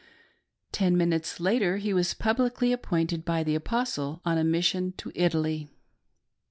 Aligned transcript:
Ten 0.71 0.97
minutes 0.97 1.39
later 1.39 1.77
he 1.77 1.93
was 1.93 2.15
publicly 2.15 2.73
appointed 2.73 3.23
by 3.23 3.43
the 3.43 3.53
Apostle 3.53 4.19
on 4.25 4.39
a 4.39 4.43
mission 4.43 4.93
to 4.93 5.11
Italy. 5.13 5.69